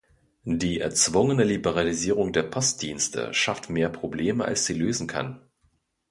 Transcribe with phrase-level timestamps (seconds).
[0.45, 5.41] Die erzwungene Liberalisierung der Postdienste schafft mehr Probleme als sie lösen kann.